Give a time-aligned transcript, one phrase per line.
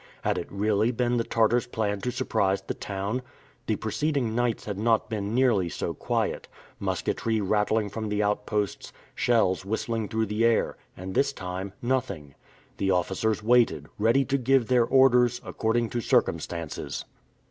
[0.23, 3.21] Had it really been the Tartars' plan to surprise the town?
[3.67, 6.47] The preceding nights had not been nearly so quiet
[6.79, 12.33] musketry rattling from the outposts, shells whistling through the air; and this time, nothing.
[12.77, 17.05] The officers waited, ready to give their orders, according to circumstances.